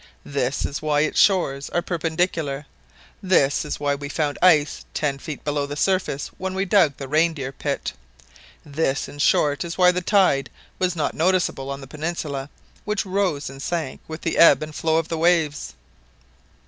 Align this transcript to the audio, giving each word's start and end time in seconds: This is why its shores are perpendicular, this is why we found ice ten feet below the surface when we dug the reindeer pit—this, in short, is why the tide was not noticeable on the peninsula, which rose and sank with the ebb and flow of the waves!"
This 0.25 0.65
is 0.65 0.81
why 0.81 1.01
its 1.01 1.19
shores 1.19 1.69
are 1.69 1.83
perpendicular, 1.83 2.65
this 3.21 3.63
is 3.63 3.79
why 3.79 3.93
we 3.93 4.09
found 4.09 4.39
ice 4.41 4.83
ten 4.95 5.19
feet 5.19 5.43
below 5.43 5.67
the 5.67 5.75
surface 5.75 6.29
when 6.39 6.55
we 6.55 6.65
dug 6.65 6.97
the 6.97 7.07
reindeer 7.07 7.51
pit—this, 7.51 9.07
in 9.07 9.19
short, 9.19 9.63
is 9.63 9.77
why 9.77 9.91
the 9.91 10.01
tide 10.01 10.49
was 10.79 10.95
not 10.95 11.13
noticeable 11.13 11.69
on 11.69 11.81
the 11.81 11.85
peninsula, 11.85 12.49
which 12.83 13.05
rose 13.05 13.47
and 13.47 13.61
sank 13.61 14.01
with 14.07 14.21
the 14.21 14.39
ebb 14.39 14.63
and 14.63 14.73
flow 14.73 14.97
of 14.97 15.07
the 15.07 15.19
waves!" 15.19 15.75